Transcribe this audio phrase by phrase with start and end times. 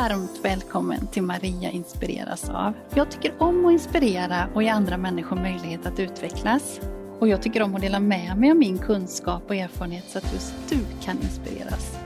[0.00, 2.72] Varmt välkommen till Maria inspireras av.
[2.94, 6.80] Jag tycker om att inspirera och ge andra människor möjlighet att utvecklas.
[7.18, 10.32] Och jag tycker om att dela med mig av min kunskap och erfarenhet så att
[10.32, 11.96] just du kan inspireras.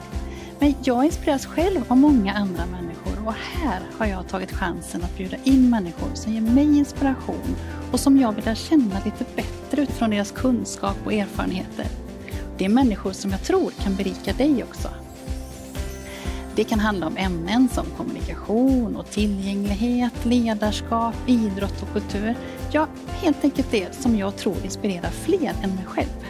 [0.59, 5.17] Men jag inspireras själv av många andra människor och här har jag tagit chansen att
[5.17, 7.57] bjuda in människor som ger mig inspiration
[7.93, 11.87] och som jag vill lära känna lite bättre utifrån deras kunskap och erfarenheter.
[12.59, 14.89] Det är människor som jag tror kan berika dig också.
[16.59, 22.35] Det kan handla om ämnen som kommunikation och tillgänglighet, ledarskap, idrott och kultur.
[22.73, 22.87] Ja,
[23.23, 26.27] helt enkelt det som jag tror inspirerar fler än mig själv.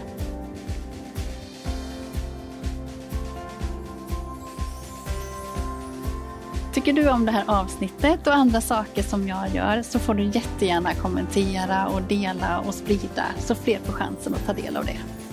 [6.75, 10.25] Tycker du om det här avsnittet och andra saker som jag gör så får du
[10.25, 15.28] jättegärna kommentera och dela och sprida så fler får chansen att ta del av det.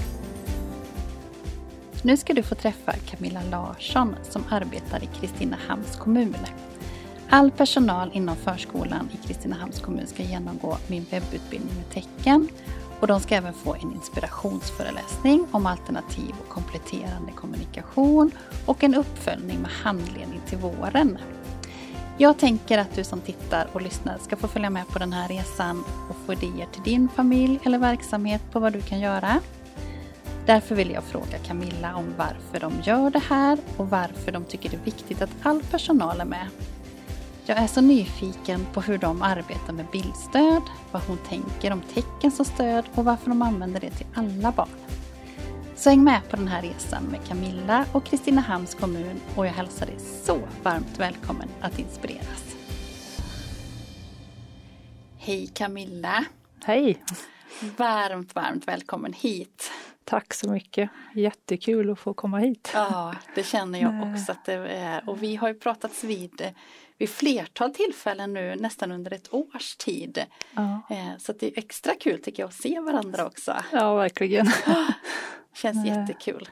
[2.06, 6.36] Nu ska du få träffa Camilla Larsson som arbetar i Kristinehamns kommun.
[7.30, 12.48] All personal inom förskolan i Kristinehamns kommun ska genomgå min webbutbildning med tecken
[13.00, 18.32] och de ska även få en inspirationsföreläsning om alternativ och kompletterande kommunikation
[18.66, 21.18] och en uppföljning med handledning till våren.
[22.18, 25.28] Jag tänker att du som tittar och lyssnar ska få följa med på den här
[25.28, 29.40] resan och få idéer till din familj eller verksamhet på vad du kan göra.
[30.46, 34.70] Därför vill jag fråga Camilla om varför de gör det här och varför de tycker
[34.70, 36.48] det är viktigt att all personal är med.
[37.46, 42.32] Jag är så nyfiken på hur de arbetar med bildstöd, vad hon tänker om tecken
[42.32, 44.70] som stöd och varför de använder det till alla barn.
[45.76, 49.86] Så häng med på den här resan med Camilla och Kristinehamns kommun och jag hälsar
[49.86, 52.56] dig så varmt välkommen att inspireras.
[55.18, 56.26] Hej Camilla!
[56.66, 57.04] Hej!
[57.78, 59.72] Varmt, varmt välkommen hit!
[60.06, 60.90] Tack så mycket!
[61.14, 62.72] Jättekul att få komma hit.
[62.74, 65.10] Ja, det känner jag också att det är.
[65.10, 66.54] Och vi har ju pratats vid
[66.98, 70.26] vid flertal tillfällen nu nästan under ett års tid.
[70.56, 70.82] Ja.
[70.90, 73.56] Eh, så det är extra kul tycker jag att se varandra också.
[73.72, 74.46] Ja, verkligen.
[75.54, 76.50] Känns jättekul.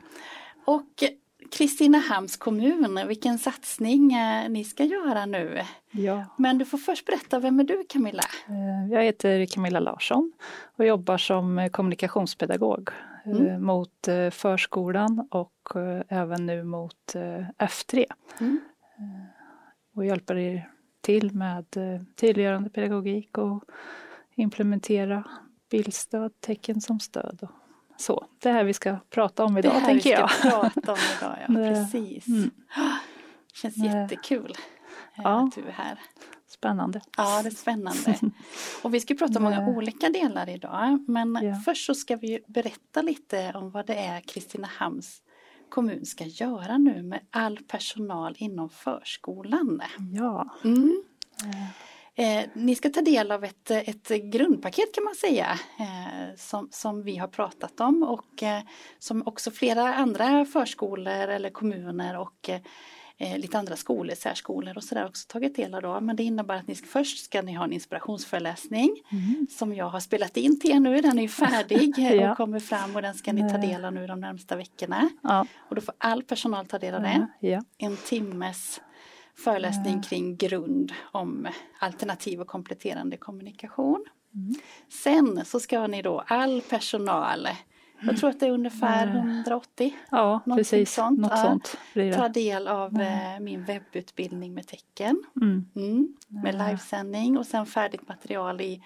[0.66, 1.04] Och
[1.52, 5.62] Kristinehamns kommun, vilken satsning eh, ni ska göra nu.
[5.92, 6.26] Ja.
[6.38, 8.24] Men du får först berätta, vem är du Camilla?
[8.48, 10.34] Eh, jag heter Camilla Larsson
[10.76, 12.90] och jobbar som kommunikationspedagog
[13.26, 13.66] mm.
[13.66, 15.70] mot förskolan och
[16.08, 17.14] även nu mot
[17.58, 18.06] F3.
[18.40, 18.60] Mm
[19.96, 20.70] och hjälpa er
[21.02, 23.64] till med eh, tydliggörande pedagogik och
[24.36, 25.24] implementera
[25.70, 27.50] bildstöd, tecken som stöd och
[27.98, 28.26] så.
[28.40, 30.30] Det här vi ska prata om idag tänker jag.
[30.44, 32.28] Det här vi ska prata om idag, ja precis.
[32.28, 32.52] Mm.
[33.54, 34.73] Känns jättekul eh,
[35.16, 35.48] ja.
[35.48, 36.00] att du är här.
[36.48, 37.02] Spännande.
[37.18, 38.20] Ja, det är spännande.
[38.84, 41.06] Och vi ska prata om många olika delar idag.
[41.08, 41.56] Men ja.
[41.66, 45.22] först så ska vi berätta lite om vad det är Kristinehamns
[45.70, 49.82] kommun ska göra nu med all personal inom förskolan.
[50.14, 50.56] Ja.
[50.64, 51.04] Mm.
[52.16, 57.04] Eh, ni ska ta del av ett, ett grundpaket kan man säga eh, som, som
[57.04, 58.62] vi har pratat om och eh,
[59.00, 62.50] som också flera andra förskolor eller kommuner och
[63.18, 66.02] eh, lite andra skolor, särskolor och sådär också tagit del av då.
[66.02, 69.48] Men det innebär att ni ska, först ska ni ha en inspirationsföreläsning mm.
[69.50, 71.02] som jag har spelat in till er nu.
[71.02, 72.32] Den är färdig ja.
[72.32, 75.10] och kommer fram och den ska ni ta del av nu de närmsta veckorna.
[75.24, 75.46] Ja.
[75.70, 77.28] Och då får all personal ta del av den.
[77.40, 77.64] Ja.
[77.78, 78.82] En timmes
[79.36, 81.48] föreläsning kring grund om
[81.80, 84.06] alternativ och kompletterande kommunikation.
[84.36, 84.56] Mm.
[85.04, 87.48] Sen så ska ni då all personal
[88.06, 89.94] jag tror att det är ungefär 180.
[90.10, 90.94] Ja, precis.
[90.94, 91.20] Sånt.
[91.20, 91.78] Något sånt
[92.16, 95.24] Ta del av eh, min webbutbildning med tecken.
[95.42, 95.66] Mm.
[95.76, 98.82] Mm, med livesändning och sen färdigt material i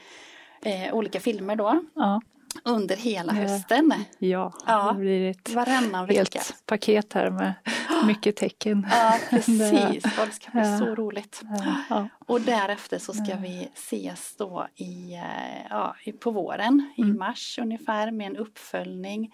[0.61, 1.81] eh, olika filmer då.
[1.93, 2.21] Ja
[2.63, 3.93] under hela hösten.
[4.19, 6.19] Ja, ja, det blir ett varannan vecka.
[6.19, 7.53] helt paket här med
[8.07, 8.87] mycket tecken.
[8.91, 10.03] Ja, precis.
[10.03, 10.77] det ska bli ja.
[10.77, 11.41] så roligt.
[11.89, 12.07] Ja.
[12.27, 17.09] Och därefter så ska vi ses då i, eh, ja, på våren, mm.
[17.09, 19.31] i mars ungefär med en uppföljning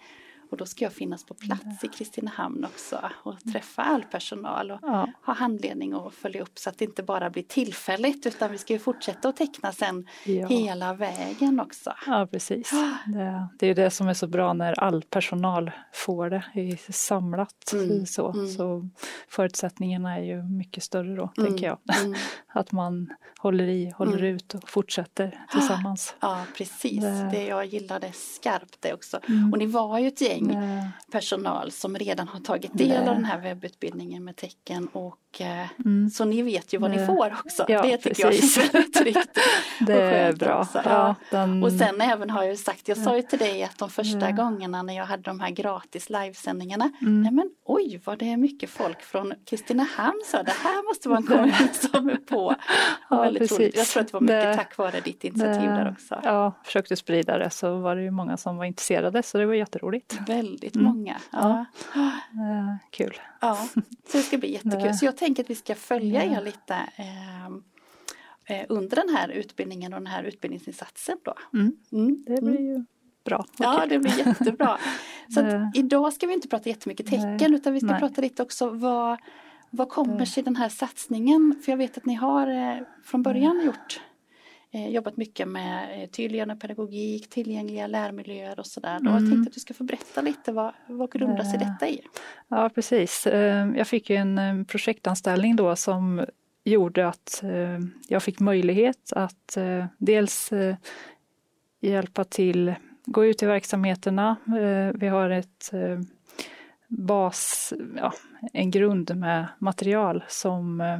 [0.54, 4.78] och då ska jag finnas på plats i Kristinehamn också och träffa all personal och
[4.82, 5.08] ja.
[5.26, 8.72] ha handledning och följa upp så att det inte bara blir tillfälligt utan vi ska
[8.72, 10.46] ju fortsätta att teckna sen ja.
[10.46, 11.92] hela vägen också.
[12.06, 12.70] Ja precis.
[13.06, 17.72] Det, det, är det som är så bra när all personal får det samlat.
[17.72, 18.06] Mm.
[18.06, 18.48] Så, mm.
[18.48, 18.88] så
[19.28, 21.50] förutsättningarna är ju mycket större då mm.
[21.50, 21.78] tänker jag.
[22.04, 22.14] Mm.
[22.54, 24.34] att man håller i, håller mm.
[24.34, 26.14] ut och fortsätter tillsammans.
[26.20, 29.20] Ja precis, det, det jag gillade skarpt det också.
[29.28, 29.52] Mm.
[29.52, 30.88] Och ni var ju ett gäng gäng Nej.
[31.12, 32.98] personal som redan har tagit del Nej.
[32.98, 36.10] av den här webbutbildningen med tecken och eh, mm.
[36.10, 37.00] så ni vet ju vad Nej.
[37.00, 37.64] ni får också.
[37.68, 38.24] Ja, det tycker precis.
[38.24, 39.38] jag känns väldigt tryggt.
[39.86, 40.68] det är bra.
[40.84, 41.62] Ja, den...
[41.62, 44.82] Och sen även har jag sagt, jag sa ju till dig att de första gångerna
[44.82, 47.22] när jag hade de här gratis livesändningarna, mm.
[47.22, 51.18] nej men oj vad det är mycket folk från Kristinehamn så det här måste vara
[51.18, 51.52] en kommun
[51.92, 52.54] som är på.
[53.10, 53.76] Ja, väldigt roligt.
[53.76, 56.20] Jag tror att det var mycket det, tack vare ditt initiativ det, där också.
[56.22, 59.54] Ja, försökte sprida det så var det ju många som var intresserade så det var
[59.54, 60.18] jätteroligt.
[60.26, 60.88] Väldigt mm.
[60.88, 61.16] många.
[61.32, 61.64] Ja.
[61.94, 62.78] ja.
[62.90, 63.20] kul.
[63.40, 63.68] Ja,
[64.08, 64.94] så det ska bli jättekul.
[64.94, 67.62] Så jag tänker att vi ska följa er lite ehm,
[68.44, 71.34] eh, under den här utbildningen och den här utbildningsinsatsen då.
[71.52, 71.76] Mm.
[71.92, 72.24] Mm.
[72.26, 72.84] Det blir ju
[73.24, 73.46] bra.
[73.58, 74.78] Ja, det blir jättebra.
[75.34, 78.00] Så idag ska vi inte prata jättemycket tecken utan vi ska Nej.
[78.00, 79.18] prata lite också vad,
[79.70, 81.60] vad kommer sig den här satsningen?
[81.64, 84.13] För jag vet att ni har eh, från början gjort eh,
[84.78, 88.96] jobbat mycket med eh, tydliggörande pedagogik, tillgängliga lärmiljöer och sådär.
[88.96, 89.12] Mm.
[89.12, 92.00] jag tänkte att du ska få berätta lite vad, vad grundar sig detta i?
[92.48, 93.26] Ja precis,
[93.76, 96.26] jag fick ju en projektanställning då som
[96.64, 97.42] gjorde att
[98.08, 99.58] jag fick möjlighet att
[99.98, 100.50] dels
[101.80, 102.74] hjälpa till,
[103.04, 104.36] gå ut i verksamheterna.
[104.94, 105.72] Vi har ett
[106.96, 108.12] bas, ja,
[108.52, 110.98] en grund med material som eh,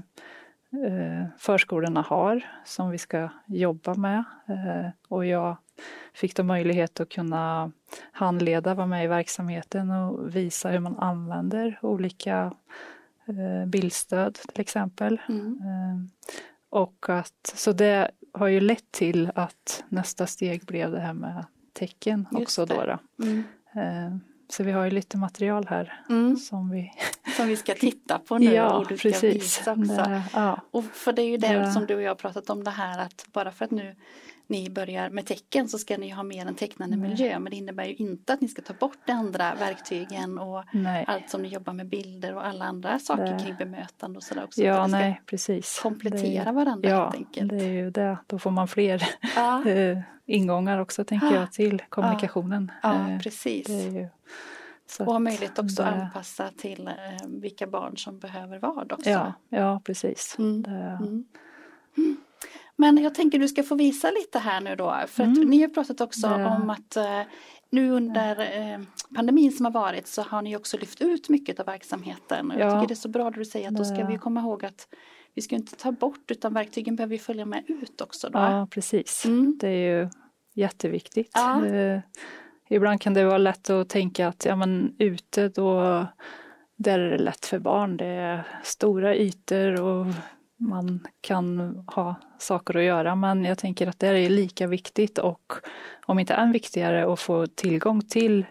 [1.38, 4.24] förskolorna har som vi ska jobba med.
[4.48, 5.56] Eh, och jag
[6.14, 7.72] fick då möjlighet att kunna
[8.12, 12.54] handleda, vara med i verksamheten och visa hur man använder olika
[13.26, 15.20] eh, bildstöd till exempel.
[15.28, 16.10] Mm.
[16.70, 21.44] Och att, så det har ju lett till att nästa steg blev det här med
[21.72, 22.84] tecken också då.
[22.84, 23.24] då.
[23.24, 23.44] Mm.
[24.48, 26.36] Så vi har ju lite material här mm.
[26.36, 26.92] som, vi...
[27.36, 29.34] som vi ska titta på nu ja, och du ska precis.
[29.34, 29.82] visa också.
[29.82, 30.60] Det, ja.
[30.70, 31.72] Och för det är ju det ja.
[31.72, 33.96] som du och jag har pratat om det här att bara för att nu
[34.46, 37.10] ni börjar med tecken så ska ni ha mer en tecknande Nej.
[37.10, 40.64] miljö men det innebär ju inte att ni ska ta bort de andra verktygen och
[40.72, 41.04] nej.
[41.08, 43.44] allt som ni jobbar med bilder och alla andra saker det.
[43.44, 44.62] kring bemötande och sådär också.
[44.62, 45.80] Ja, nej, precis.
[45.82, 47.50] Komplettera det, varandra ja, helt enkelt.
[47.50, 48.18] det är ju det.
[48.26, 49.02] Då får man fler
[49.36, 49.64] ja.
[49.74, 52.72] Eh, ingångar också tänker jag till kommunikationen.
[52.82, 53.68] Ja, ja precis.
[53.68, 54.08] Ju,
[54.98, 56.94] och ha möjlighet också att anpassa till eh,
[57.26, 59.10] vilka barn som behöver vad också.
[59.10, 60.36] Ja, ja precis.
[60.38, 60.64] Mm.
[60.64, 61.24] Mm.
[62.76, 65.04] Men jag tänker du ska få visa lite här nu då.
[65.08, 65.48] För att mm.
[65.48, 67.20] ni har pratat också om att eh,
[67.70, 68.78] nu under eh,
[69.14, 72.50] pandemin som har varit så har ni också lyft ut mycket av verksamheten.
[72.50, 74.40] Och jag tycker det är så bra att du säger att då ska vi komma
[74.40, 74.88] ihåg att
[75.34, 78.28] vi ska inte ta bort utan verktygen behöver följa med ut också.
[78.28, 78.38] Då.
[78.38, 79.58] Ja precis, mm.
[79.60, 80.08] det är ju
[80.54, 81.30] jätteviktigt.
[81.34, 81.62] Ja.
[82.68, 86.06] Ibland kan det vara lätt att tänka att ja men ute då
[86.76, 87.96] där är det lätt för barn.
[87.96, 90.06] Det är stora ytor och
[90.56, 95.52] man kan ha saker att göra men jag tänker att det är lika viktigt och
[96.06, 98.46] om inte än viktigare att få tillgång till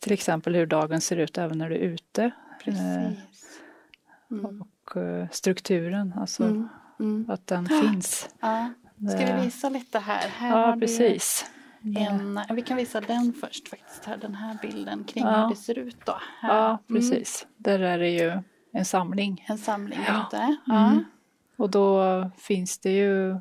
[0.00, 2.30] till exempel hur dagen ser ut även när du är ute.
[2.64, 3.60] Precis.
[4.30, 4.62] Mm.
[4.62, 6.68] Och eh, strukturen, alltså mm.
[7.00, 7.30] Mm.
[7.30, 8.28] att den finns.
[8.40, 8.70] Ja.
[9.08, 10.28] Ska vi visa lite här?
[10.28, 11.50] här ja, precis.
[11.96, 15.42] En, vi kan visa den först faktiskt, här, den här bilden kring ja.
[15.42, 16.16] hur det ser ut då.
[16.40, 16.54] Här.
[16.54, 17.42] Ja, precis.
[17.44, 17.54] Mm.
[17.56, 19.44] Där är det ju en samling.
[19.48, 20.26] En samling ja.
[20.26, 20.56] ute.
[20.66, 20.90] Ja.
[20.90, 21.04] Mm.
[21.56, 23.40] Och då finns det ju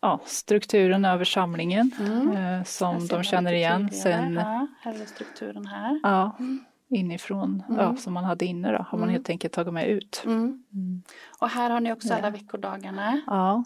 [0.00, 2.36] ja, strukturen över samlingen mm.
[2.36, 3.90] eh, som de känner igen.
[3.90, 6.00] Sen, ja, här strukturen här.
[6.02, 6.64] Ja, mm.
[6.88, 7.80] inifrån, mm.
[7.80, 9.12] ja, som man hade inne då, har man mm.
[9.12, 10.22] helt enkelt tagit med ut.
[10.24, 10.64] Mm.
[10.72, 11.02] Mm.
[11.38, 13.20] Och här har ni också alla veckodagarna.
[13.26, 13.64] Ja.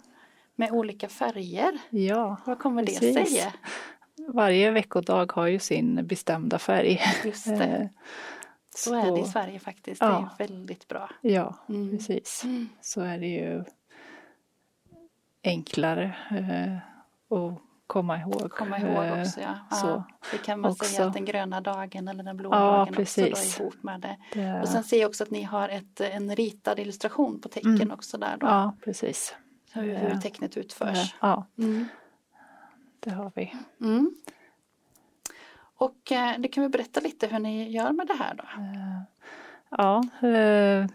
[0.55, 1.77] Med olika färger.
[1.89, 3.53] Ja, Vad kommer det sig?
[4.27, 7.01] Varje veckodag har ju sin bestämda färg.
[7.23, 7.89] Just det.
[8.75, 10.01] Så, så är det i Sverige faktiskt.
[10.01, 10.29] Ja.
[10.37, 11.09] Det är väldigt bra.
[11.21, 11.97] Ja, mm.
[11.97, 12.43] precis.
[12.43, 12.69] Mm.
[12.81, 13.63] Så är det ju
[15.43, 16.77] enklare eh,
[17.37, 18.51] att komma ihåg.
[18.51, 19.77] Komma ihåg eh, också, ja.
[19.77, 19.87] Så.
[19.87, 20.03] ja.
[20.31, 20.85] Det kan man också.
[20.85, 23.31] säga att den gröna dagen eller den blå ja, dagen precis.
[23.31, 24.17] också då ihop med det.
[24.33, 24.61] det.
[24.61, 27.91] Och sen ser jag också att ni har ett, en ritad illustration på tecken mm.
[27.91, 28.47] också där då.
[28.47, 29.35] Ja, precis.
[29.73, 31.15] Hur, hur tecknet utförs.
[31.21, 31.85] Ja, mm.
[32.99, 33.53] det har vi.
[35.77, 38.43] Och eh, det kan vi berätta lite hur ni gör med det här då?
[38.43, 39.01] Eh,
[39.69, 40.87] ja, eh,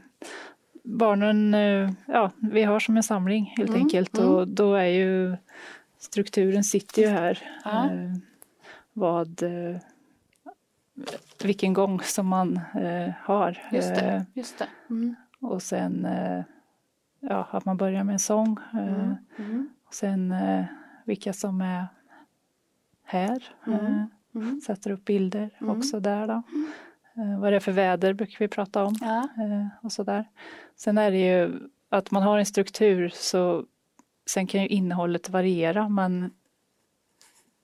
[0.82, 1.52] barnen,
[2.06, 4.30] ja vi har som en samling helt mm, enkelt mm.
[4.30, 5.37] och då är ju
[5.99, 7.60] strukturen sitter ju här.
[7.64, 7.90] Ja.
[8.92, 9.42] Vad
[11.42, 12.60] vilken gång som man
[13.22, 13.68] har.
[13.72, 14.26] Just det.
[14.34, 14.68] Just det.
[14.90, 15.16] Mm.
[15.40, 16.08] Och sen
[17.20, 18.58] ja, att man börjar med en sång.
[18.72, 19.68] Mm, mm.
[19.87, 20.34] Och sen
[21.04, 21.87] vilka som är
[23.04, 23.42] här.
[23.66, 24.06] Mm.
[24.34, 24.60] Mm.
[24.66, 25.78] Sätter upp bilder mm.
[25.78, 26.42] också där då.
[27.16, 27.40] Mm.
[27.40, 28.96] vad det är för väder brukar vi prata om.
[29.00, 29.28] Ja.
[29.44, 30.25] Eh, och sådär.
[30.76, 33.64] Sen är det ju att man har en struktur så
[34.26, 36.30] sen kan ju innehållet variera men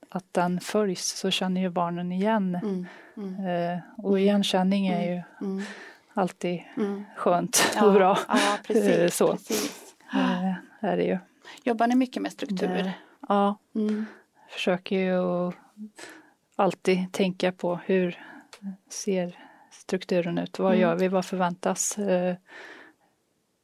[0.09, 2.55] att den följs så känner ju barnen igen.
[2.55, 2.87] Mm.
[3.17, 3.47] Mm.
[3.47, 5.63] Eh, och igenkänning är ju Mm.
[6.15, 7.05] alltid Mm.
[7.17, 8.19] skönt Ja, och bra.
[8.29, 9.17] Ja, precis.
[9.17, 9.33] så.
[9.33, 9.95] precis.
[10.81, 11.19] Är det ju.
[11.65, 12.93] Jobbar ni mycket med struktur?
[13.29, 13.57] Ja,
[14.51, 15.55] försöker ju att
[16.57, 18.19] alltid tänka på hur
[18.89, 19.39] ser
[19.71, 20.81] strukturen ut, vad Mm.
[20.81, 21.99] gör vi, vad förväntas?
[21.99, 22.37] Eh,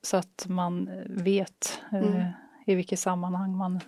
[0.03, 2.23] så att man vet eh, Mm.
[2.67, 3.81] i vilket sammanhang man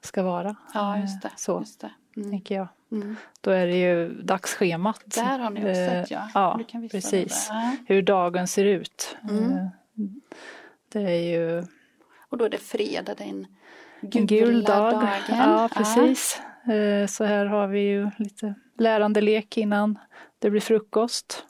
[0.00, 0.56] ska vara.
[0.74, 1.30] Ja, Eh, just det.
[1.36, 1.90] Så Just det.
[2.16, 2.30] Mm.
[2.30, 2.68] tänker jag.
[2.92, 3.16] Mm.
[3.40, 5.02] Då är det ju dagsschemat.
[5.06, 6.28] Där har ni också Eh, ett ja.
[6.34, 7.46] ja, precis.
[7.50, 7.76] Ja.
[7.86, 9.16] Hur dagen ser ut.
[9.30, 9.52] Mm.
[9.52, 9.66] Eh,
[10.88, 11.64] Det är ju
[12.28, 13.46] Och då är det fredag, den
[14.00, 14.92] en gula gul dag.
[14.92, 15.20] dagen.
[15.28, 16.38] Ja, precis.
[16.40, 16.44] Eh,
[17.08, 19.98] Så här har vi ju lite lärande lek innan
[20.38, 21.46] det blir frukost.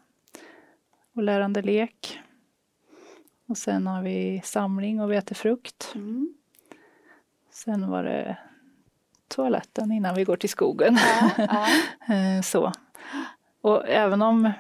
[1.15, 2.21] Och lärande lek.
[3.49, 5.93] Och sen har vi samling och vi äter frukt.
[5.95, 6.35] Mm.
[7.51, 8.37] Sen var det
[9.29, 10.99] toaletten innan vi går till skogen.
[11.21, 11.67] Ja, ja.
[12.15, 12.73] Eh, Så.
[13.61, 14.53] Och även om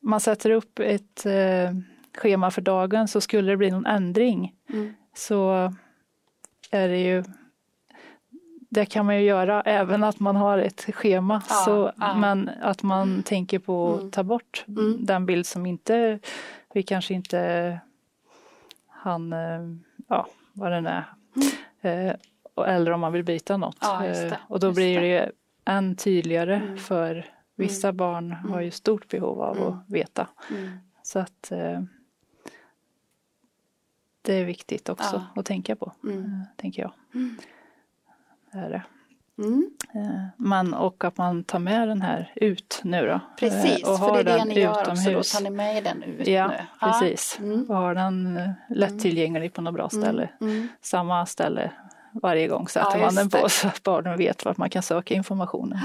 [0.00, 1.70] man sätter upp ett eh,
[2.18, 4.94] schema för dagen så skulle det bli någon ändring Mm.
[5.14, 5.72] så
[6.70, 7.24] är det ju
[8.68, 11.42] det kan man ju göra även att man har ett schema.
[11.48, 12.14] Ja, så, ja.
[12.14, 14.10] Men att man tänker på att Mm.
[14.10, 14.96] ta bort Mm.
[15.06, 16.18] den bild som inte
[16.74, 17.80] vi kanske inte
[18.86, 19.34] han,
[20.08, 21.04] ja vad den är.
[21.80, 22.14] Eh,
[22.54, 23.76] och- eller om man vill byta något.
[23.80, 25.08] Ja, det, Eh, och då blir det.
[25.20, 25.32] det
[25.64, 26.78] än tydligare Mm.
[26.78, 29.68] för vissa barn har ju stort behov av Mm.
[29.68, 30.28] att veta.
[30.50, 30.78] Mm.
[31.02, 31.80] Så att eh,
[34.22, 35.40] det är viktigt också Ja.
[35.40, 36.18] att tänka på, Mm.
[36.24, 36.92] eh, tänker jag.
[38.52, 38.82] Är det.
[39.38, 39.70] Mm.
[39.94, 43.20] Eh, Men och att man tar med den här ut nu då.
[43.38, 45.10] Precis, eh, och för har det är det den ni gör också.
[45.10, 46.54] Då tar ni med den ut Ja, nu.
[46.80, 47.38] precis.
[47.38, 47.64] Mm.
[47.68, 50.28] Och har den eh, lättillgänglig på något bra ställe.
[50.40, 50.68] Mm.
[50.80, 51.70] Samma ställe
[52.12, 53.48] varje gång sätter Ja, man den på det.
[53.48, 55.78] så att barnen vet vart man kan söka informationen.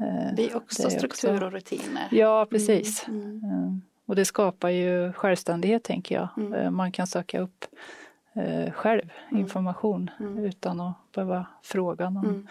[0.00, 2.08] Eh, Det är också Det är struktur också- och rutiner.
[2.10, 3.08] Ja, precis.
[3.08, 3.44] Mm.
[3.44, 3.72] Eh,
[4.08, 6.28] Och det skapar ju självständighet tänker jag.
[6.36, 6.74] Mm.
[6.76, 7.64] Man kan söka upp
[8.36, 10.44] eh, själv information Mm.
[10.44, 12.46] utan att behöva fråga någon Mm.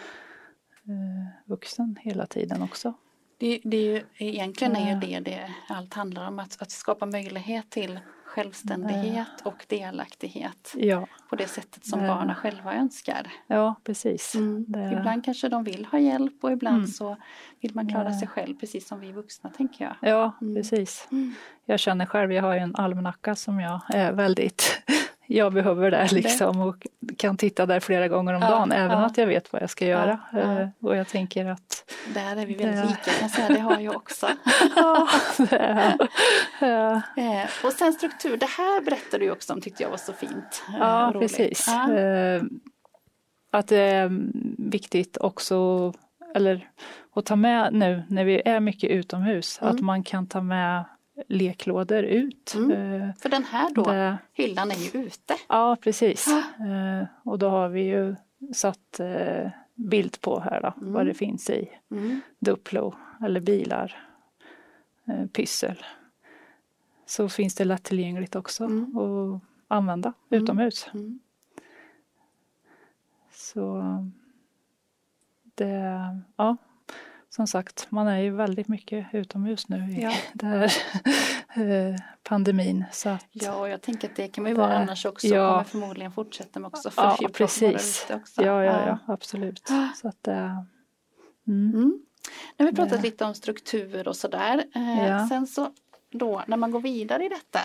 [0.88, 2.94] eh, vuxen hela tiden också.
[3.38, 5.20] Det, det är ju, egentligen är ju Ja.
[5.20, 11.36] det det allt handlar om, att, att skapa möjlighet till självständighet och delaktighet Ja, på
[11.36, 12.14] det sättet som Ja.
[12.14, 13.26] barnen själva önskar.
[13.46, 14.34] ja precis.
[14.34, 14.64] Mm.
[14.68, 16.86] Det- Ibland kanske de vill ha hjälp och ibland Mm.
[16.88, 17.16] så
[17.60, 20.10] vill man klara sig själv precis som vi vuxna tänker jag.
[20.10, 20.54] Ja, Mm.
[20.54, 21.08] precis.
[21.12, 21.34] Mm.
[21.64, 24.82] Jag känner själv, jag har ju en almanacka som jag är väldigt
[25.26, 26.86] jag behöver det liksom och
[27.18, 29.04] kan titta där flera gånger om Ja, dagen även ja.
[29.06, 30.20] att jag vet vad jag ska göra.
[30.32, 30.38] Ja.
[30.60, 33.78] Eh, Och jag tänker att Där är vi väldigt lika kan jag säga, det har
[33.80, 34.26] jag också.
[37.16, 40.62] Eh, och sen struktur, det här berättade du också om tyckte jag var så fint.
[40.68, 41.36] eh, Ja, roligt.
[41.36, 41.66] precis.
[43.52, 44.10] Att det är
[44.70, 45.92] viktigt också,
[46.34, 46.68] eller
[47.14, 49.74] att ta med nu när vi är mycket utomhus, Mm.
[49.74, 50.84] att man kan ta med
[51.28, 52.54] leklådor ut.
[52.54, 52.70] Mm.
[53.02, 55.34] Eh, För den här då, Det, hyllan är ju ute.
[55.48, 56.28] ja, precis.
[56.28, 58.16] Eh, Och då har vi ju
[58.54, 60.92] satt eh, bild på här då, Mm.
[60.92, 62.20] vad det finns i Mm.
[62.38, 62.94] Duplo
[63.24, 64.02] eller bilar,
[65.32, 65.84] pyssel.
[67.06, 68.96] Så finns det lättillgängligt också Mm.
[68.98, 70.42] att använda Mm.
[70.44, 70.88] utomhus.
[70.94, 71.18] Mm.
[73.32, 73.82] Så
[75.54, 76.00] det,
[76.36, 76.56] ja,
[77.36, 80.12] som sagt, man är ju väldigt mycket utomhus nu i Ja.
[80.32, 80.64] det här
[81.54, 82.84] eh, pandemin.
[82.92, 85.26] Så att, Ja, och jag tänker att det kan man ju vara Det- annars också.
[85.26, 85.50] ja.
[85.50, 86.90] kommer förmodligen fortsätta med också.
[86.90, 88.06] För ja, vara precis.
[88.10, 88.42] Också.
[88.42, 89.68] Ja, ja, ja, absolut.
[89.70, 89.88] Ah.
[89.96, 91.98] Så att det, mm, Mm.
[92.56, 94.64] Nu har vi pratat Det- lite om struktur och sådär.
[94.74, 95.28] Eh, Ja.
[95.28, 95.70] Sen så
[96.10, 97.60] då när man går vidare i detta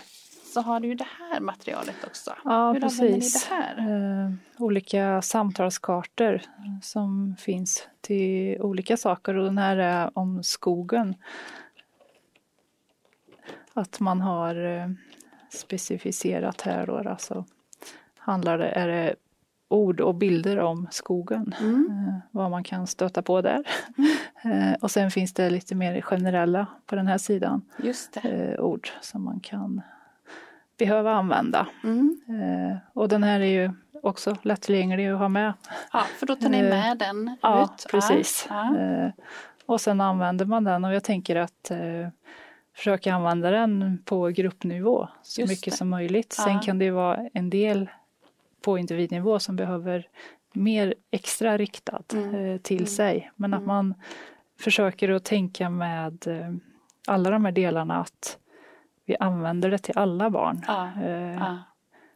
[0.52, 2.30] så har du ju det här materialet också.
[2.44, 3.48] ja, Hur använder ni precis.
[3.48, 3.78] det här?
[3.78, 6.42] Eh, olika samtalskartor
[6.82, 11.14] som finns till olika saker och den här är om skogen.
[13.74, 14.88] Att man har eh,
[15.50, 17.44] specificerat här då, alltså
[18.18, 19.14] handlar det, är det
[19.68, 21.54] ord och bilder om skogen.
[21.60, 21.86] Mm.
[22.08, 23.64] eh, vad man kan stöta på där.
[24.44, 28.58] Eh, och sen finns det lite mer generella på den här sidan Just det.
[28.58, 29.80] ord som man kan
[30.86, 31.66] behöva använda.
[31.84, 32.20] Mm.
[32.28, 33.70] Eh, och den här är ju
[34.02, 35.52] också lättillgänglig att ha med.
[35.92, 37.86] Ja, för då tar ni Eh, med den Ja, ut.
[37.90, 38.46] precis.
[38.50, 38.76] Ja.
[38.78, 39.10] Eh,
[39.66, 41.70] och sen använder man den och jag tänker att
[42.76, 45.76] försöka använda den på gruppnivå så Just mycket det.
[45.76, 46.32] som möjligt.
[46.32, 46.60] Sen Ja.
[46.60, 47.90] kan det vara en del
[48.64, 50.06] på individnivå som behöver
[50.52, 52.58] mer extra riktad Mm.
[52.58, 52.86] till Mm.
[52.86, 53.30] sig.
[53.36, 53.66] Men att Mm.
[53.66, 53.94] man
[54.60, 56.26] försöker att tänka med
[57.08, 58.38] alla de här delarna att
[59.04, 60.64] vi använder det till alla barn.
[60.66, 61.58] Ja, Eh, ja.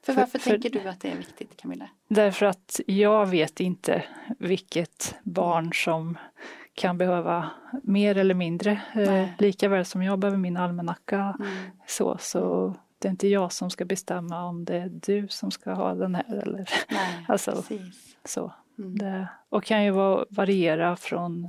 [0.05, 1.88] För För- varför för- tänker du att det är viktigt Camilla?
[2.09, 4.05] Därför att jag vet inte
[4.38, 6.19] vilket barn som
[6.75, 7.50] kan behöva
[7.83, 8.81] mer eller mindre.
[8.95, 11.37] Eh, lika väl som jag behöver min almanacka.
[11.40, 11.52] Mm.
[11.87, 15.73] Så, så det är inte jag som ska bestämma om det är du som ska
[15.73, 16.43] ha den här.
[16.43, 18.16] Eller, Nej, alltså, precis.
[18.25, 18.52] så.
[18.78, 18.99] Mm.
[18.99, 21.49] Det, och kan ju vara, variera från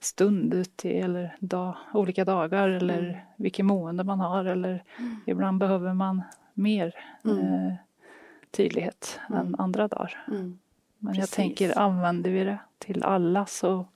[0.00, 3.16] stund till eller dag, olika dagar eller mm.
[3.36, 5.16] vilket mående man har eller mm.
[5.26, 6.22] ibland behöver man
[6.54, 6.94] mer
[7.24, 7.38] mm.
[7.38, 7.74] eh,
[8.50, 9.54] tydlighet än mm.
[9.58, 10.24] andra dagar.
[10.28, 10.58] Mm.
[10.98, 11.30] Men Precis.
[11.30, 13.86] jag tänker använder vi det till alla så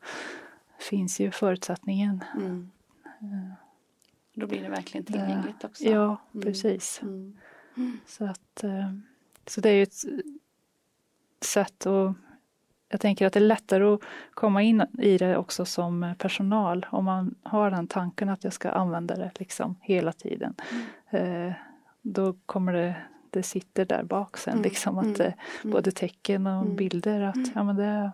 [0.78, 2.24] finns ju förutsättningen.
[2.36, 3.52] Eh,
[4.34, 5.84] Då blir det verkligen tillgängligt också.
[5.84, 7.00] Ja, precis.
[8.06, 8.92] Så, att, eh,
[9.46, 10.04] så det är ju ett
[11.40, 12.16] sätt att
[12.92, 14.00] jag tänker att det är lättare att
[14.34, 18.70] komma in i det också som personal om man har den tanken att jag ska
[18.70, 20.54] använda det liksom hela tiden.
[21.10, 21.48] Mm.
[21.48, 21.54] Eh,
[22.02, 22.94] då kommer det,
[23.30, 24.62] det sitter där bak sen mm.
[24.62, 25.32] liksom att mm.
[25.62, 26.76] både tecken och mm.
[26.76, 27.50] bilder att mm.
[27.54, 28.10] ja, men det är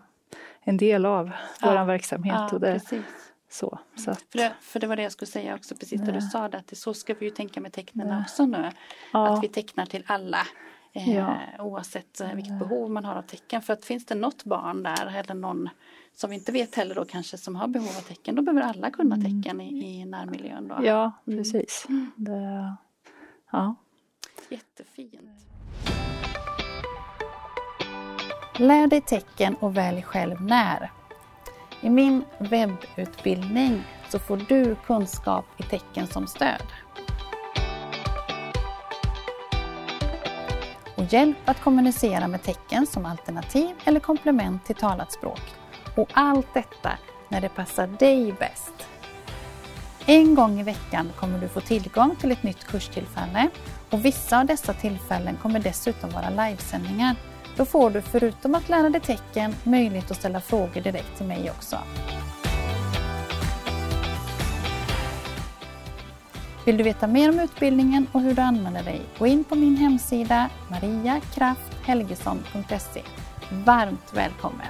[0.61, 1.31] en del av
[1.61, 1.71] ja.
[1.71, 2.35] vår verksamhet.
[2.35, 3.05] Ja, och det, precis.
[3.51, 6.13] Så, så att, för, det, för det var det jag skulle säga också precis när
[6.13, 8.69] du sa det att så ska vi ju tänka med tecknen också nu.
[9.11, 10.47] Att vi tecknar till alla.
[10.93, 11.37] Eh, ja.
[11.59, 13.61] Oavsett eh, vilket behov man har av tecken.
[13.61, 15.69] För att finns det något barn där eller någon
[16.15, 18.35] som vi inte vet heller då kanske som har behov av tecken.
[18.35, 19.43] Då behöver alla kunna mm.
[19.43, 20.67] tecken i, i närmiljön.
[20.67, 20.79] Då.
[20.83, 21.39] Ja mm.
[21.39, 21.85] precis.
[21.89, 22.11] Mm.
[22.15, 22.75] Det,
[23.51, 23.75] ja.
[24.49, 25.21] Jättefint.
[28.57, 30.91] Lär dig tecken och välj själv när.
[31.81, 36.61] I min webbutbildning så får du kunskap i tecken som stöd.
[40.99, 45.41] Och hjälp att kommunicera med tecken som alternativ eller komplement till talat språk.
[45.95, 46.91] Och allt detta
[47.29, 48.73] när det passar dig bäst.
[50.05, 53.49] En gång i veckan kommer du få tillgång till ett nytt kurstillfälle
[53.89, 57.15] och vissa av dessa tillfällen kommer dessutom vara livesändningar.
[57.57, 61.51] Då får du förutom att lära dig tecken möjlighet att ställa frågor direkt till mig
[61.51, 61.77] också.
[66.69, 69.01] Vill du veta mer om utbildningen och hur du använder dig?
[69.19, 73.01] Gå in på min hemsida mariakrafthelgesson.se.
[73.65, 74.67] Varmt välkommen!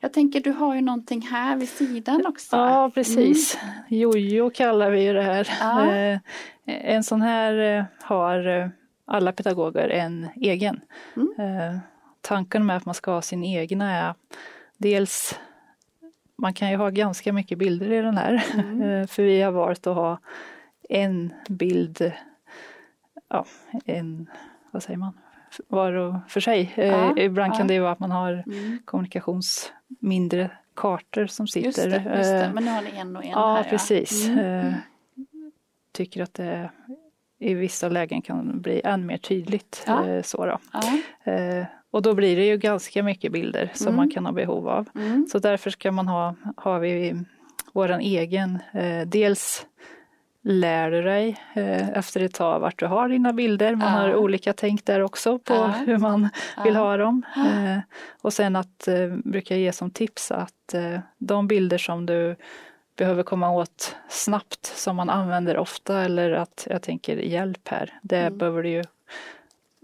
[0.00, 2.56] Jag tänker du har ju någonting här vid sidan också.
[2.56, 3.58] Ja precis.
[3.62, 3.74] Mm.
[3.88, 5.48] Jojo kallar vi det här.
[5.60, 5.94] Ja.
[5.94, 6.18] Eh,
[6.64, 8.68] en sån här eh, har eh,
[9.06, 10.80] alla pedagoger en egen.
[11.16, 11.78] Mm.
[12.20, 14.14] Tanken med att man ska ha sin egna är
[14.76, 15.38] dels
[16.40, 18.44] man kan ju ha ganska mycket bilder i den här.
[18.54, 18.82] Mm.
[18.82, 20.18] Eh, för vi har valt att ha
[20.88, 22.12] en bild,
[23.28, 23.44] ja,
[23.84, 24.30] en,
[24.70, 25.12] vad säger man,
[25.68, 26.72] var och för sig.
[26.74, 27.56] Eh, ja, Ibland ja.
[27.56, 28.78] kan det vara att man har mm.
[28.84, 31.66] kommunikations mindre kartor som sitter.
[31.66, 32.50] Just det, just det.
[32.54, 33.70] men nu har ni en och en ja, här.
[33.70, 34.26] Precis.
[34.26, 34.62] Ja, mm.
[34.62, 34.84] precis.
[35.92, 36.70] Tycker att det
[37.38, 39.84] i vissa lägen kan bli än mer tydligt.
[39.86, 40.22] Ja.
[40.22, 40.58] Så då.
[41.90, 43.96] Och då blir det ju ganska mycket bilder som mm.
[43.96, 44.88] man kan ha behov av.
[44.94, 45.26] Mm.
[45.32, 47.24] Så därför ska man ha, har vi
[47.72, 49.66] våran egen, eh, dels
[50.42, 53.74] lär du dig eh, efter ett tag vart du har dina bilder.
[53.74, 54.00] Man ja.
[54.00, 55.66] har olika tänk där också på ja.
[55.86, 56.28] hur man
[56.64, 57.22] vill ha dem.
[57.36, 57.78] Eh,
[58.22, 62.36] och sen att eh, brukar ge som tips att eh, de bilder som du
[62.96, 67.98] behöver komma åt snabbt som man använder ofta eller att jag tänker hjälp här.
[68.02, 68.38] Det mm.
[68.38, 68.84] behöver du ju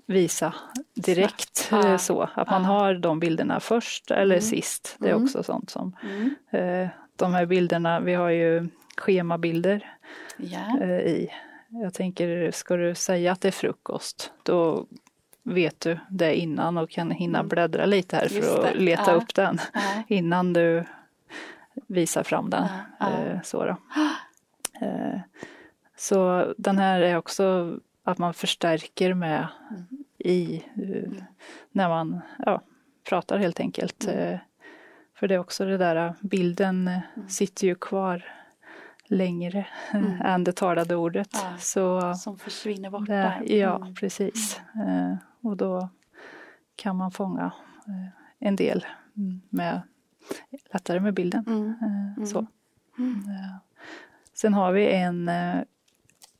[0.07, 0.55] visa
[0.95, 4.41] direkt ah, så, att man har de bilderna först eller mm.
[4.41, 4.97] sist.
[4.99, 5.25] Det är mm.
[5.25, 6.35] också sånt som mm.
[6.51, 9.93] eh, de här bilderna, vi har ju schemabilder
[10.39, 10.83] yeah.
[10.83, 11.31] eh, i.
[11.69, 14.87] Jag tänker, ska du säga att det är frukost, då
[15.43, 17.49] vet du det innan och kan hinna mm.
[17.49, 19.59] bläddra lite här för att leta upp den
[20.09, 20.85] innan du
[21.87, 22.65] visar fram den.
[23.01, 23.77] Eh, så, då.
[24.81, 25.21] Eh,
[25.97, 29.87] så den här är också att man förstärker med mm.
[30.19, 31.23] i uh,
[31.73, 32.63] när man ja,
[33.09, 34.05] pratar helt enkelt.
[34.05, 34.33] Mm.
[34.33, 34.39] Uh,
[35.15, 37.29] för det är också det där, bilden mm.
[37.29, 38.25] sitter ju kvar
[39.07, 40.21] längre mm.
[40.25, 41.29] än det talade ordet.
[41.33, 43.95] Ja, så, som försvinner bort det, Ja, mm.
[43.95, 44.61] precis.
[44.77, 45.89] Uh, och då
[46.77, 47.53] kan man fånga
[48.39, 48.87] en del
[49.49, 49.81] med
[50.73, 51.45] lättare med bilden.
[51.47, 52.27] Mm.
[52.27, 52.47] Så.
[54.35, 55.31] Sen har vi en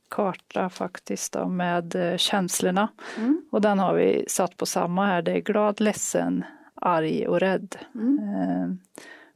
[0.09, 2.87] karta faktiskt då, med eh, känslorna.
[3.17, 3.41] Mm.
[3.51, 7.75] Och den har vi satt på samma här, det är glad, ledsen, arg och rädd.
[7.95, 8.19] Mm.
[8.19, 8.67] Eh,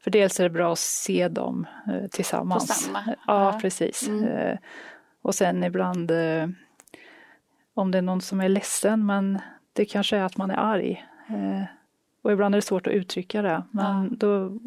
[0.04, 2.68] för dels är det bra att se dem eh, tillsammans.
[2.68, 3.04] På samma?
[3.08, 3.60] Ja, ja.
[3.62, 4.08] precis.
[4.08, 4.58] Mm.
[5.22, 6.12] Och sen ibland
[7.74, 9.40] om det är någon som är ledsen men
[9.74, 11.06] det kanske är att man är arg.
[12.22, 14.10] Och ibland är det svårt att uttrycka det men ja.
[14.18, 14.60] då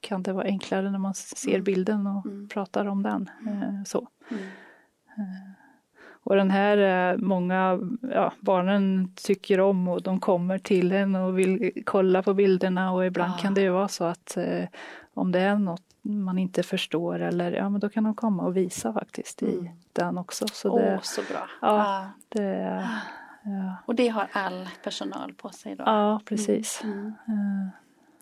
[0.00, 1.64] kan det vara enklare när man ser mm.
[1.64, 2.48] bilden och mm.
[2.48, 3.30] pratar om den.
[3.86, 4.08] Så.
[6.26, 11.38] Och den här, eh, många ja, barnen tycker om och de kommer till en och
[11.38, 13.38] vill kolla på bilderna och ibland ah.
[13.38, 14.64] kan det ju vara så att eh,
[15.14, 18.56] om det är något man inte förstår eller ja men då kan de komma och
[18.56, 19.68] visa faktiskt i mm.
[19.92, 20.48] den också.
[20.48, 21.48] Så, det, så bra.
[21.60, 22.06] Ja, ah.
[22.28, 22.88] det,
[23.42, 23.76] ja.
[23.86, 25.84] Och det har all personal på sig då?
[25.86, 26.80] Ja precis.
[26.84, 27.14] Mm.
[27.28, 27.68] Mm.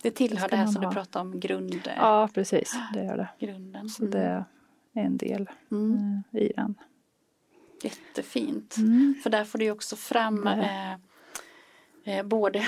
[0.02, 0.90] Det tillhör det, det här som ha.
[0.90, 1.90] du pratade om, grund...
[1.96, 3.46] Ja precis, det gör det.
[3.46, 3.88] Grunden.
[3.88, 4.44] Så det mm.
[5.00, 6.22] En del mm.
[6.32, 6.74] i den.
[7.82, 8.76] Jättefint.
[8.76, 9.14] Mm.
[9.22, 10.92] För där får du också fram eh,
[12.04, 12.60] eh, både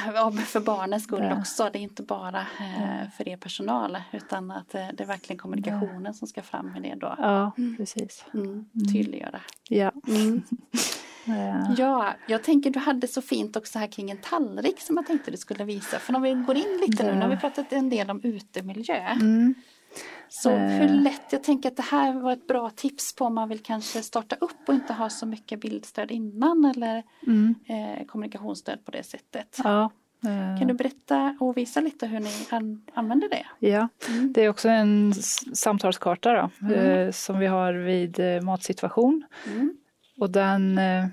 [0.46, 1.38] för barnens skull ja.
[1.38, 1.70] också.
[1.72, 6.04] Det är inte bara eh, för er personal utan att eh, det är verkligen kommunikationen
[6.04, 6.12] ja.
[6.12, 7.14] som ska fram med det då.
[7.18, 7.76] Ja, mm.
[7.76, 8.24] precis.
[8.34, 8.46] Mm.
[8.46, 8.66] mm.
[8.92, 9.40] Tydliggöra.
[9.68, 9.92] Ja.
[10.08, 10.42] Mm.
[11.78, 15.30] Ja, jag tänker du hade så fint också här kring en tallrik som jag tänkte
[15.30, 15.98] du skulle visa.
[15.98, 18.96] För om vi går in lite nu, nu har vi pratat en del om utemiljö.
[18.96, 19.54] Mm.
[20.28, 20.68] Så eh.
[20.68, 23.62] hur lätt, jag tänker att det här var ett bra tips på om man vill
[23.62, 27.54] kanske starta upp och inte ha så mycket bildstöd innan eller mm.
[27.66, 29.60] eh, kommunikationsstöd på det sättet.
[29.64, 29.90] Ja.
[30.24, 30.58] Eh.
[30.58, 33.46] Kan du berätta och visa lite hur ni an använder det?
[33.58, 34.32] Ja, mm.
[34.32, 35.14] det är också en
[35.54, 36.80] samtalskarta då, mm.
[36.80, 39.24] eh, som vi har vid eh, matsituation.
[39.46, 39.76] Mm.
[40.18, 41.06] Och den eh,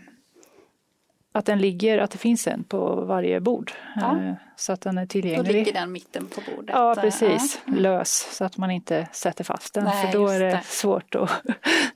[1.35, 3.71] att den ligger, att det finns en på varje bord.
[3.95, 4.19] Ja.
[4.19, 5.45] Eh, så att den är tillgänglig.
[5.45, 6.75] Då ligger den mitten på bordet?
[6.75, 7.73] Ja precis, ja.
[7.75, 11.15] lös så att man inte sätter fast den nej, för då är det, det, svårt
[11.15, 11.31] att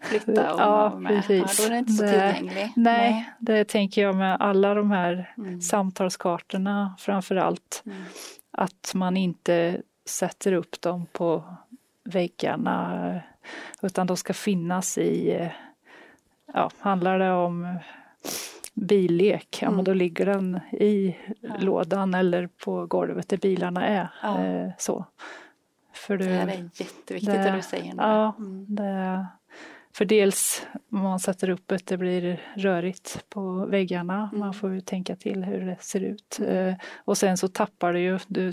[0.02, 1.60] flytta och ja, precis.
[1.60, 2.72] Ja, då är den inte så tillgänglig.
[2.76, 5.62] Nej, nej, det tänker jag med alla de här mm.
[5.62, 7.84] samtalskartorna framför allt.
[7.86, 8.04] Mm.
[8.52, 11.44] Att man inte sätter upp dem på
[12.04, 13.22] väggarna
[13.82, 15.52] utan de ska finnas i, eh,
[16.54, 17.80] ja, handlar det om
[18.78, 20.00] billek, ja, men då mm.
[20.00, 21.58] ligger den i ja.
[21.60, 24.10] lådan eller på golvet där bilarna är.
[24.24, 24.44] Ja.
[24.44, 25.06] Eh, så.
[25.94, 28.04] För det, det här är jätteviktigt det, du säger nu.
[28.04, 28.66] Ja, mm.
[28.76, 29.28] det,
[29.94, 34.30] för dels om man sätter upp det, det blir rörigt på väggarna.
[34.34, 34.40] Mm.
[34.40, 36.38] Man får ju tänka till hur det ser ut.
[36.40, 36.68] Mm.
[36.68, 38.52] Eh, och sen så tappar du ju, du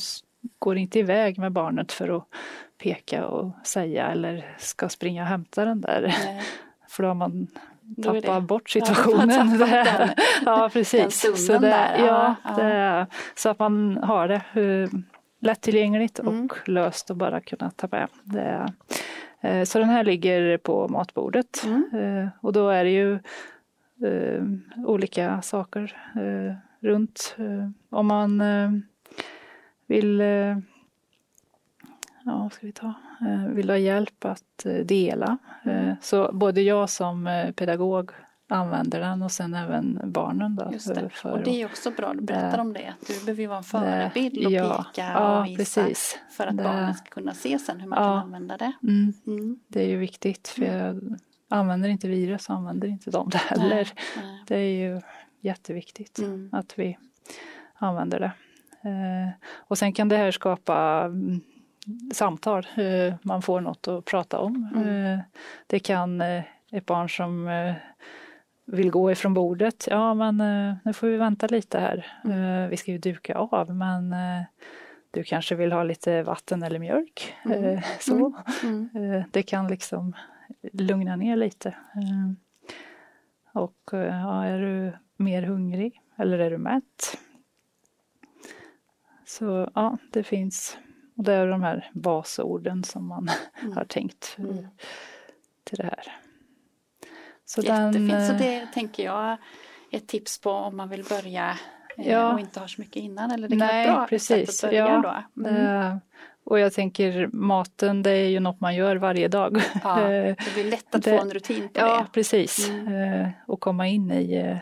[0.59, 2.25] går inte iväg med barnet för att
[2.83, 6.15] peka och säga eller ska springa och hämta den där.
[6.25, 6.43] Nej.
[6.89, 7.49] För då har man
[8.03, 9.59] tappa bort situationen.
[9.61, 10.09] Ja,
[10.45, 11.47] ja precis.
[11.47, 14.89] Så, det, ja, det, så att man har det uh,
[15.41, 16.45] lättillgängligt mm.
[16.45, 18.09] och löst och bara kunna ta med.
[18.25, 18.73] Det,
[19.45, 21.95] uh, så den här ligger på matbordet mm.
[21.95, 23.19] uh, och då är det ju
[24.87, 25.97] olika saker
[26.81, 27.37] runt.
[27.91, 28.43] om man
[29.87, 30.23] vill
[32.25, 32.95] ja, ska vi ta?
[33.21, 35.39] Eh, vill ha hjälp att eh, dela.
[35.65, 35.97] Mm.
[36.01, 38.11] Så både jag som pedagog
[38.49, 40.57] använder den och sen även barnen.
[40.57, 41.11] Då, Just det.
[41.25, 42.95] och det är också bra, du berättar om det.
[43.01, 46.19] Att du behöver ju vara en förebild och ja, peka ja, och visa precis.
[46.31, 48.73] för att det, barnen ska kunna se sen hur man ja, kan använda det.
[48.83, 49.59] Mm, mm.
[49.69, 53.69] Det är ju viktigt för jag använder inte virus använder inte de det heller.
[53.69, 54.43] Nej, nej.
[54.47, 55.01] Det är ju
[55.41, 56.49] jätteviktigt mm.
[56.53, 56.99] att vi
[57.75, 58.33] använder det.
[59.53, 61.41] Och sen kan det här skapa mm,
[62.13, 62.67] samtal.
[62.77, 64.71] Eh, man får något att prata om.
[64.75, 64.89] Mm.
[64.89, 65.21] Eh,
[65.67, 66.43] det kan eh,
[66.73, 67.51] ett barn som
[68.65, 69.89] vill gå ifrån bordet.
[69.91, 70.37] Ja men
[70.85, 72.07] nu får vi vänta lite här.
[72.25, 72.71] Mm.
[72.71, 74.15] Vi ska ju duka av men
[75.11, 77.35] du kanske vill ha lite vatten eller mjölk.
[77.45, 77.81] Mm.
[78.01, 78.35] Så.
[78.63, 78.89] Mm.
[78.95, 79.23] mm.
[79.31, 80.17] Det kan liksom
[80.73, 81.75] lugna ner lite.
[83.53, 87.19] Och ja, är du mer hungrig eller är du mätt?
[89.27, 90.79] Så ja, det finns
[91.17, 93.31] och det är de här basorden som man
[93.63, 93.77] mm.
[93.77, 94.67] har tänkt mm.
[95.65, 96.13] till det här.
[97.45, 99.39] Så Jättefint, den, så det eh, tänker jag är
[99.91, 101.59] ett tips på om man vill börja
[101.97, 103.31] eh, ja, och inte har så mycket innan.
[103.31, 105.43] Eller det kan nej, vara ett bra precis, sätt att börja ja, då.
[105.49, 105.55] Mm.
[105.55, 106.01] Det,
[106.45, 109.63] och jag tänker maten det är ju något man gör varje dag.
[109.85, 111.91] Ja, det blir lätt att det, få en rutin på ja, det.
[111.91, 113.31] Ja precis mm.
[113.47, 114.61] och komma in i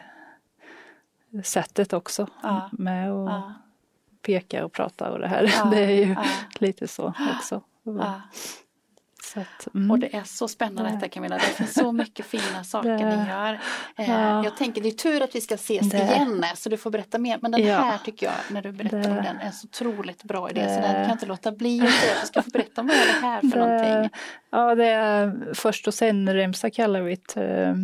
[1.44, 3.30] sättet också ja, med och
[4.22, 5.52] peka och prata och det här.
[5.56, 6.24] Ja, det är ju ja.
[6.58, 7.62] lite så också.
[7.82, 8.20] Ja.
[9.35, 9.90] Så att, mm.
[9.90, 13.28] Och det är så spännande detta Camilla, det finns så mycket fina saker det, ni
[13.28, 13.61] gör.
[13.96, 14.44] Eh, ja.
[14.44, 15.96] Jag tänker det är tur att vi ska ses det.
[15.96, 17.38] igen så du får berätta mer.
[17.42, 19.08] Men den här tycker jag, när du berättar det.
[19.08, 20.61] om den, är så otroligt bra idé.
[20.68, 23.26] Så den kan jag inte låta bli du ska få berätta om vad är det
[23.26, 24.18] här för det, någonting.
[24.50, 27.76] Ja, det är först och sen remsa kallar vi det.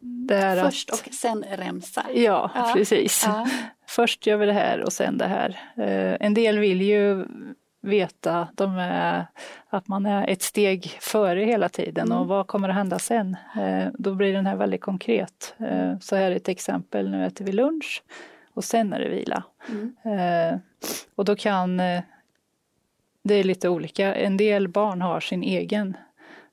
[0.00, 2.06] det Först att, och sen remsa.
[2.14, 2.70] Ja, ja.
[2.74, 3.24] precis.
[3.26, 3.46] Ja.
[3.90, 5.48] Först gör vi det här och sen det här.
[5.76, 7.26] Eh, en del vill ju
[7.82, 9.26] veta de är,
[9.68, 12.18] att man är ett steg före hela tiden mm.
[12.18, 13.36] och vad kommer att hända sen?
[13.56, 15.54] Eh, då blir den här väldigt konkret.
[15.58, 18.02] Eh, så här är ett exempel, nu äter vi lunch
[18.54, 19.42] och sen är det vila.
[19.68, 20.60] Mm.
[21.14, 21.76] Och då kan,
[23.22, 25.96] det är lite olika, en del barn har sin egen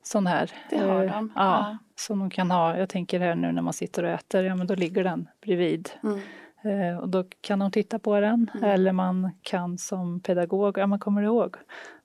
[0.04, 0.52] sån här.
[0.70, 1.32] Det har de.
[1.36, 1.78] Ja, Ja.
[1.96, 2.78] Som de kan ha.
[2.78, 5.90] Jag tänker här nu när man sitter och äter, ja men då ligger den bredvid.
[6.04, 6.20] Mm.
[6.62, 8.50] Eh, och då kan de titta på den.
[8.54, 8.70] Mm.
[8.70, 11.56] Eller man kan som pedagog, ja man kommer ihåg,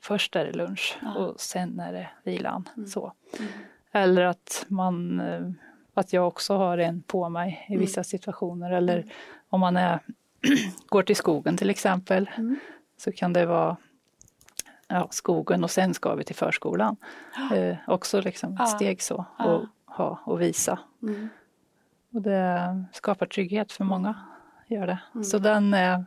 [0.01, 1.15] först är det lunch Ja.
[1.15, 2.69] och sen är det vilan.
[2.77, 2.87] Mm.
[2.89, 3.13] Så.
[3.39, 3.51] Mm.
[3.93, 5.51] Eller att man eh,
[5.95, 7.81] att jag också har en på mig i Mm.
[7.81, 8.71] vissa situationer.
[8.71, 9.05] Eller
[9.49, 9.99] om man är,
[10.87, 12.57] går till skogen till exempel Mm.
[12.97, 13.77] så kan det vara
[14.89, 16.97] ja, skogen och sen ska vi till förskolan.
[17.55, 19.45] Eh, också liksom ett steg så Ja.
[19.45, 20.79] och ha och visa.
[21.03, 21.29] Mm.
[22.13, 24.15] Och det skapar trygghet för många.
[24.67, 24.99] Gör det.
[25.15, 25.25] Mm.
[25.25, 26.05] Så den är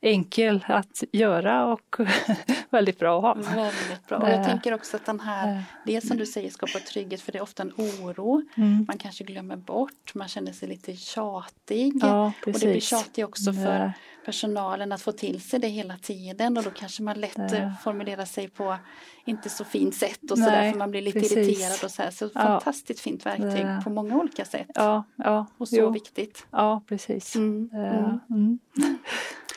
[0.00, 1.96] enkel att göra och
[2.70, 3.54] väldigt bra att ha.
[3.54, 4.18] Väldigt bra.
[4.18, 7.32] Och jag tänker också att den här, Eh, det som du säger skapar trygghet för
[7.32, 8.42] det är ofta en oro.
[8.56, 8.84] Mm.
[8.88, 11.92] Man kanske glömmer bort, man känner sig lite tjatig.
[12.00, 13.92] Ja, och det blir tjatigt också för
[14.28, 18.24] personalen att få till sig det hela tiden och då kanske man lätt eh, formulerar
[18.24, 18.76] sig på
[19.24, 21.36] inte så fint sätt och sådär för man blir lite precis.
[21.36, 22.10] irriterad och så här.
[22.10, 22.40] Så Ja.
[22.40, 24.66] fantastiskt fint verktyg Det- på många olika sätt.
[24.74, 26.46] Ja, ja, Och så jo, viktigt.
[26.50, 27.36] ja precis.
[27.36, 28.20] Mm, mm.
[28.30, 28.58] mm.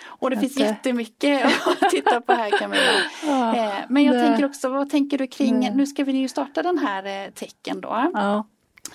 [0.04, 1.46] Och det finns det- jättemycket
[1.84, 2.82] att titta på här Camilla.
[3.28, 6.12] Ja, Eh, Men jag det- tänker också, vad tänker du kring, det- nu ska vi
[6.12, 8.10] ju starta den här eh, tecken då.
[8.14, 8.46] ja,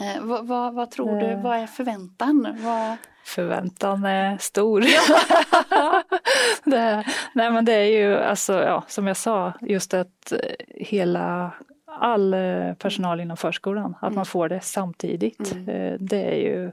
[0.00, 2.56] Eh, Vad, vad, vad tror Det- du, vad är förväntan?
[2.60, 4.80] Vad, förväntan är stor.
[6.64, 11.52] det, nej men det är ju alltså, ja, som jag sa, just att eh, hela
[11.86, 14.14] all eh, personal inom förskolan, att Mm.
[14.14, 15.52] man får det samtidigt.
[15.52, 15.68] Mm.
[15.68, 16.72] Eh, Det är ju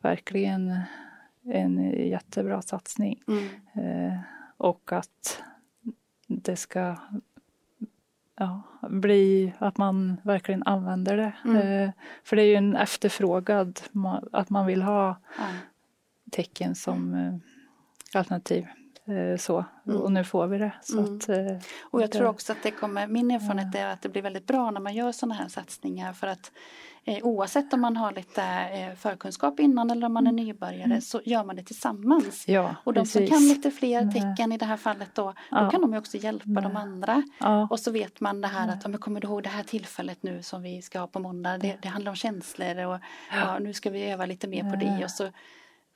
[0.00, 0.80] verkligen
[1.44, 3.22] en jättebra satsning.
[3.26, 4.18] mm,
[4.56, 5.42] Och att
[6.26, 6.96] det ska
[8.36, 11.32] ja, bli att man verkligen använder det.
[11.44, 11.92] Mm.
[12.24, 13.80] För det är ju en efterfrågad,
[14.32, 15.44] att man vill ha ja.
[16.30, 18.66] Tecken som eh, alternativ.
[19.06, 19.64] Eh, Så.
[19.86, 20.00] Mm.
[20.00, 20.72] Och nu får vi det.
[20.82, 21.16] Så Mm.
[21.16, 21.36] att, eh,
[21.90, 24.46] Och jag det- tror också att det kommer, min erfarenhet är att det blir väldigt
[24.46, 26.52] bra när man gör sådana här satsningar för att
[27.04, 31.20] eh, oavsett om man har lite eh, förkunskap innan eller om man är nybörjare så
[31.24, 32.48] gör man det tillsammans.
[32.48, 33.30] Ja, Och de som Mm.
[33.30, 33.48] precis.
[33.48, 34.14] kan lite fler Nej.
[34.14, 35.70] tecken i det här fallet då, då Ja.
[35.70, 36.82] kan de ju också hjälpa de Nej.
[36.82, 37.22] andra.
[37.40, 39.62] Ja, Och så vet man det här att, ja, men kommer du ihåg det här
[39.62, 42.98] tillfället nu som vi ska ha på måndag, det, det handlar om känslor och
[43.32, 45.04] ja, nu ska vi öva lite mer på det.
[45.04, 45.28] Och så,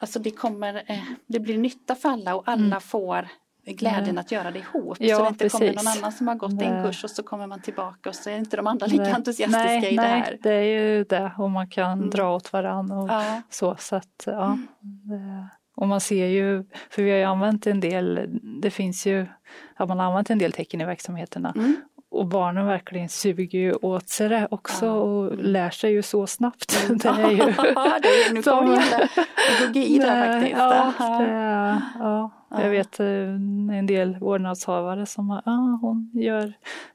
[0.02, 3.28] alltså det kommer, eh, det blir nytta för alla och alla får
[3.66, 4.20] glädjen Nej.
[4.20, 4.96] att göra det ihop.
[5.00, 5.98] Ja, så det inte kommer någon precis.
[5.98, 6.84] annan som har gått en Nej.
[6.84, 9.64] kurs och så kommer man tillbaka och så är inte de andra lika nej, entusiastiska
[9.64, 10.38] nej, i det nej, här.
[10.42, 11.32] det är ju det.
[11.38, 12.10] Och man kan Mm.
[12.10, 12.96] dra åt varandra.
[12.98, 14.58] Och, Ja, Så, så att, ja.
[14.80, 18.26] Det, och man ser ju, för vi har ju använt en del,
[18.62, 19.26] det finns ju,
[19.78, 21.52] ja, man har använt en del tecken i verksamheterna.
[21.56, 21.76] mm.
[22.14, 24.92] Och barnen verkligen suger ju åt sig det också Ja.
[24.92, 25.44] och Mm.
[25.44, 26.88] lär sig ju så snabbt.
[27.02, 30.58] Det är ju, det är, nu kommer det gälla att hugga i där faktiskt.
[30.58, 32.30] Ja, det, är- ja.
[32.50, 32.62] Ja.
[32.62, 36.52] Jag vet eh, en del vårdnadshavare som har, ja hon gör,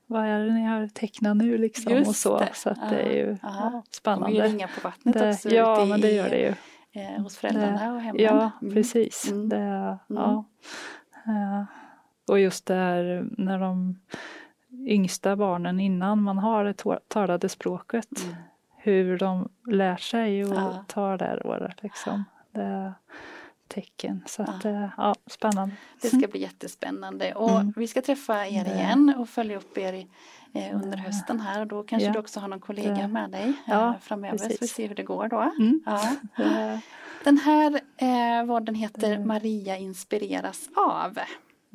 [0.07, 2.37] vad är det ni har tecknat nu liksom Just och så.
[2.39, 2.49] det.
[2.53, 3.49] Så det är ju Ja.
[3.53, 4.41] ja, kommer ju spännande.
[4.47, 6.53] ringa på vattnet Det, också ja, men det gör det ju.
[7.01, 8.21] eh, hos föräldrarna och hemmen.
[8.23, 8.73] Ja, Mm.
[8.73, 9.31] precis.
[9.31, 9.49] Mm.
[9.49, 10.45] Det, ja.
[11.25, 11.63] Eh,
[12.31, 13.99] Och just det här när de
[14.87, 16.73] yngsta barnen innan man har det
[17.07, 18.35] talade språket, Mm.
[18.77, 20.83] hur de lär sig och Ja.
[20.87, 22.23] tar det året liksom.
[22.51, 22.93] Det är
[23.67, 24.23] tecken.
[24.25, 24.69] Så att, Ja.
[24.69, 25.75] eh, ja, spännande.
[26.01, 27.73] Det ska bli jättespännande och Mm.
[27.75, 30.07] vi ska träffa er igen och följa upp er i,
[30.53, 32.13] eh, under hösten här och då kanske Ja.
[32.13, 34.75] du också har någon kollega med dig eh, framöver så vi precis.
[34.75, 35.51] ser hur det går då.
[35.59, 35.81] Mm.
[37.23, 39.27] Den här eh, vad den heter Mm.
[39.27, 41.17] Maria inspireras av.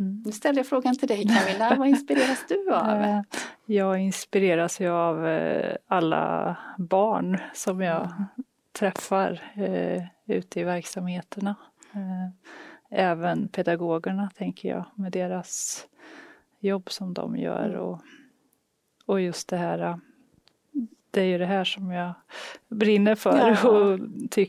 [0.03, 0.23] Mm.
[0.27, 2.87] Nu ställer jag frågan till dig Camilla, vad inspireras du av?
[3.03, 3.21] Eh,
[3.67, 8.25] Jag inspireras ju av eh, alla barn som jag Mm.
[8.79, 11.55] träffar eh, ute i verksamheterna.
[12.91, 15.87] Även pedagogerna tänker jag med deras
[16.61, 17.81] jobb som de gör Mm.
[17.81, 18.01] och,
[19.07, 19.99] och just det här
[21.11, 22.13] det är ju det här som jag
[22.69, 23.69] brinner för Ja.
[23.71, 23.99] och,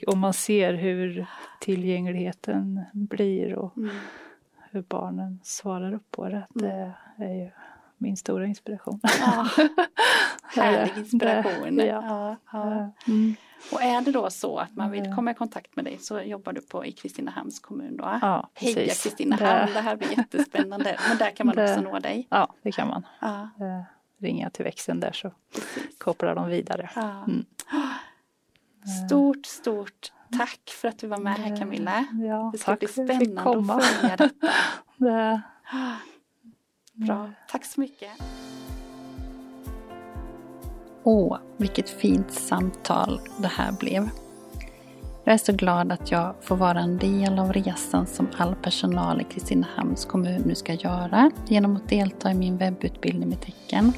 [0.07, 1.25] och man ser hur
[1.61, 3.95] tillgängligheten blir och Mm.
[4.73, 6.47] Hur barnen svarar upp på det.
[6.53, 7.51] Det är ju
[7.97, 8.99] min stora inspiration.
[9.03, 9.47] Ja,
[10.61, 11.75] härlig inspiration.
[11.75, 12.35] det- Ja.
[12.51, 12.91] ja.
[13.07, 13.35] Mm.
[13.71, 15.15] Och är det då så att man vill Ja.
[15.15, 18.03] komma i kontakt med dig så jobbar du på i Kristinehamns kommun då?
[18.21, 19.03] Ja, Heja precis.
[19.03, 20.97] Kristinehamn, Det- det här blir jättespännande.
[21.09, 22.27] Men där kan man Det- också nå dig.
[22.29, 23.05] Ja, det kan man.
[23.19, 23.81] Ja, Eh,
[24.17, 25.97] ringa till växeln där så precis.
[25.99, 26.89] kopplar de vidare.
[26.95, 27.45] Mm.
[29.05, 32.05] Stort, stort tack för att du var med här Camilla.
[32.13, 33.73] Ja, Det ska bli spännande komma.
[33.75, 34.47] att följa detta.
[34.97, 35.41] Det-
[36.93, 38.09] Bra, tack så mycket.
[41.03, 44.09] Åh, vilket fint samtal det här blev.
[45.23, 49.21] Jag är så glad att jag får vara en del av resan som all personal
[49.21, 53.93] i Kristinehamns kommun nu ska göra genom att delta i min webbutbildning med tecken.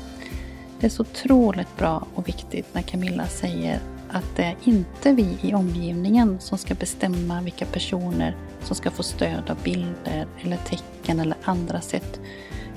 [0.80, 5.38] Det är så otroligt bra och viktigt när Camilla säger att det är inte vi
[5.42, 11.20] i omgivningen som ska bestämma vilka personer som ska få stöd av bilder eller tecken
[11.20, 12.20] eller andra sätt.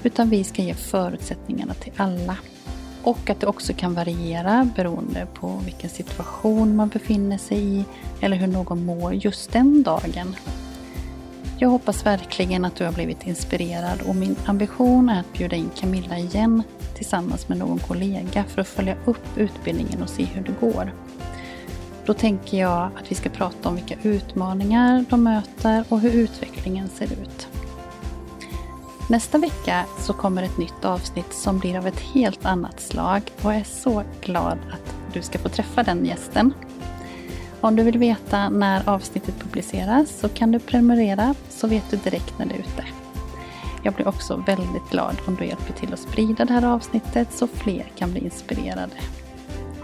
[0.02, 2.36] Utan vi ska ge förutsättningarna till alla.
[3.02, 7.84] Och att det också kan variera beroende på vilken situation man befinner sig i
[8.20, 10.36] eller hur någon mår just den dagen.
[11.60, 15.70] Jag hoppas verkligen att du har blivit inspirerad och min ambition är att bjuda in
[15.76, 16.62] Camilla igen
[16.94, 20.92] tillsammans med någon kollega för att följa upp utbildningen och se hur det går.
[22.06, 26.88] Då tänker jag att vi ska prata om vilka utmaningar de möter och hur utvecklingen
[26.88, 27.48] ser ut.
[29.08, 33.52] Nästa vecka så kommer ett nytt avsnitt som blir av ett helt annat slag och
[33.52, 36.52] jag är så glad att du ska få träffa den gästen.
[37.60, 42.38] Om du vill veta när avsnittet publiceras så kan du prenumerera så vet du direkt
[42.38, 42.84] när det är ute.
[43.82, 47.46] Jag blir också väldigt glad om du hjälper till att sprida det här avsnittet så
[47.46, 48.96] fler kan bli inspirerade.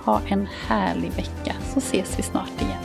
[0.05, 2.84] Ha en härlig vecka så ses vi snart igen.